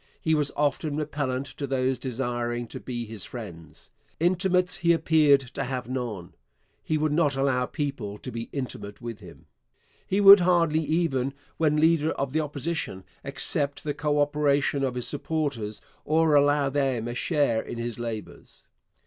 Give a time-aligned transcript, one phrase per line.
[0.19, 3.91] He was often repellent to those desiring to be his friends.
[4.19, 6.33] Intimates he appeared to have none:
[6.83, 9.45] he would not allow people to be intimate with him.
[10.07, 15.07] He would hardly even, when leader of the Opposition, accept the co operation of his
[15.07, 18.65] supporters or allow them a share in his labours.